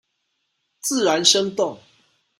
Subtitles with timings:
[0.79, 1.77] 自然生動